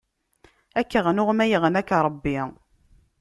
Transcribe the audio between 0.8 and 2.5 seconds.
k-ɣnuɣ, ma iɣna-k Ṛebbi.